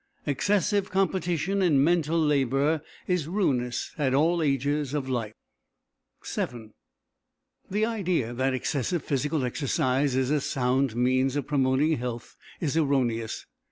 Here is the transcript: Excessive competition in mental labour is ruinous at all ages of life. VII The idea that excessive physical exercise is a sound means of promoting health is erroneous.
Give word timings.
Excessive 0.25 0.89
competition 0.89 1.61
in 1.61 1.83
mental 1.83 2.19
labour 2.19 2.81
is 3.05 3.27
ruinous 3.27 3.91
at 3.99 4.15
all 4.15 4.41
ages 4.41 4.95
of 4.95 5.07
life. 5.07 5.35
VII 6.25 6.71
The 7.69 7.85
idea 7.85 8.33
that 8.33 8.55
excessive 8.55 9.03
physical 9.05 9.45
exercise 9.45 10.15
is 10.15 10.31
a 10.31 10.41
sound 10.41 10.95
means 10.95 11.35
of 11.35 11.45
promoting 11.45 11.97
health 11.99 12.35
is 12.59 12.75
erroneous. 12.75 13.45